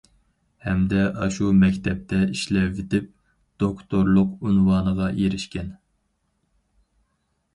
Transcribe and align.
ھەمدە 0.67 1.01
ئاشۇ 1.23 1.49
مەكتەپتە 1.63 2.21
ئىشلەۋېتىپ، 2.29 3.11
دوكتورلۇق 3.63 4.31
ئۇنۋانىغا 4.47 5.11
ئېرىشكەن. 5.21 5.71